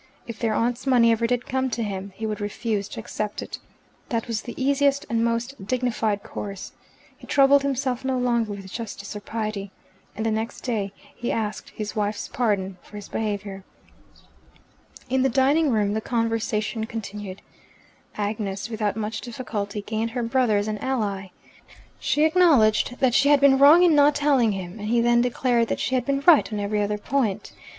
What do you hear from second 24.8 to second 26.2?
he then declared that she had